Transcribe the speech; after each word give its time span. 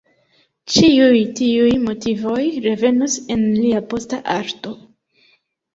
Ĉiuj 0.75 1.19
tiuj 1.41 1.75
motivoj 1.89 2.41
revenos 2.67 3.19
en 3.37 3.45
lia 3.61 3.87
posta 3.95 4.25
arto. 4.41 4.77